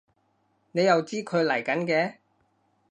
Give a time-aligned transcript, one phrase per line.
[0.71, 2.15] 你又知佢嚟緊嘅？